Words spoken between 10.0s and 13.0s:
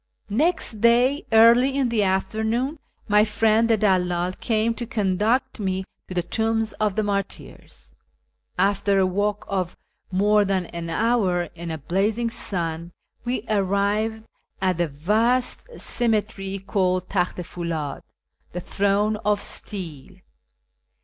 more than an hour in a blazing sun,